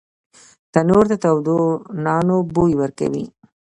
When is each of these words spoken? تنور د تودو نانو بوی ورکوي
تنور 0.73 1.05
د 1.11 1.13
تودو 1.23 1.57
نانو 2.05 2.37
بوی 2.53 2.73
ورکوي 2.81 3.25